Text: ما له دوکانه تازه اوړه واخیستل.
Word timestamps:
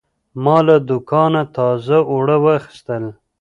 ما 0.43 0.57
له 0.67 0.75
دوکانه 0.89 1.41
تازه 1.57 1.97
اوړه 2.11 2.37
واخیستل. 2.45 3.03